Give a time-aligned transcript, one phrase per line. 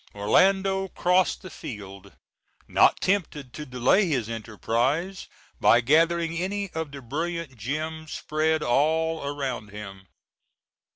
[0.15, 2.13] Orlando crossed the field,
[2.67, 5.27] not tempted to delay his enterprise
[5.59, 10.07] by gathering any of the brilliant gems spread all around him.